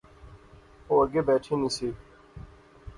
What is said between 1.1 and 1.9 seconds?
بیٹھی نی سی